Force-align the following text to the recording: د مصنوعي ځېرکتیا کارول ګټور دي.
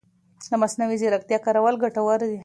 د 0.49 0.53
مصنوعي 0.63 0.95
ځېرکتیا 1.01 1.37
کارول 1.45 1.75
ګټور 1.83 2.19
دي. 2.29 2.37